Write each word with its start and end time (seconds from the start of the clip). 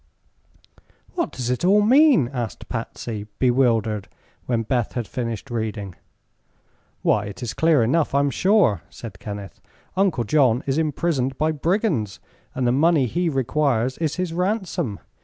"What 1.13 1.31
does 1.31 1.51
it 1.51 1.63
all 1.63 1.83
mean?" 1.83 2.27
asked 2.29 2.67
Patsy, 2.67 3.27
bewildered, 3.37 4.07
when 4.47 4.63
Beth 4.63 4.93
had 4.93 5.07
finished 5.07 5.51
reading. 5.51 5.93
"Why, 7.03 7.25
it 7.25 7.43
is 7.43 7.53
clear 7.53 7.83
enough, 7.83 8.15
I'm 8.15 8.31
sure," 8.31 8.81
said 8.89 9.19
Kenneth. 9.19 9.61
"Uncle 9.95 10.23
John 10.23 10.63
is 10.65 10.79
imprisoned 10.79 11.37
by 11.37 11.51
brigands, 11.51 12.19
and 12.55 12.65
the 12.65 12.71
money 12.71 13.05
he 13.05 13.29
requires 13.29 13.99
is 13.99 14.15
his 14.15 14.33
ransom. 14.33 14.99